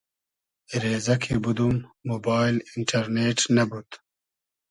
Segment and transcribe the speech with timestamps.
[0.81, 1.75] رېزۂ کی بودوم
[2.09, 3.89] موبایل اینݖئرنېݖ نئبود